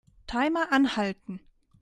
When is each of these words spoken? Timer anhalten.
Timer 0.25 0.67
anhalten. 0.71 1.41